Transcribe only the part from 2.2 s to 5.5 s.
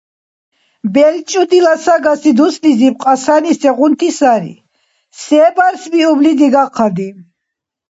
дуслизир кьасани сегъунти сари, се